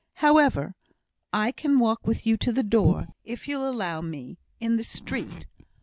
[0.15, 0.73] However,
[1.31, 4.01] I can walk with you to the door, and wait for you (if you'll allow
[4.01, 5.45] me) in the street.